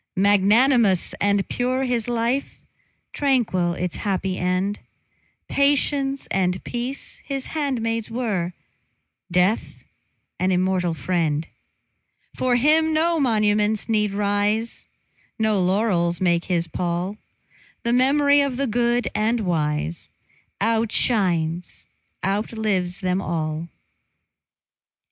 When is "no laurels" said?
15.37-16.19